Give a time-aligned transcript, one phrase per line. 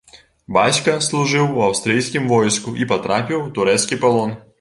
[0.55, 4.35] Бацька служыў у аўстрыйскім войску і патрапіў у турэцкі палон.